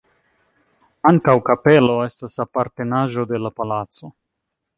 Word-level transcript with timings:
Ankaŭ 1.09 1.35
kapelo 1.49 1.99
estas 2.07 2.39
apartenaĵo 2.45 3.27
de 3.35 3.43
la 3.45 3.53
palaco. 3.61 4.13